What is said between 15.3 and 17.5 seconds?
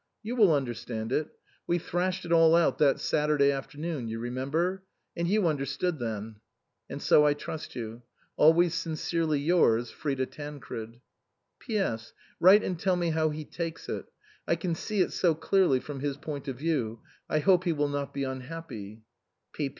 clearly! from his point of view. I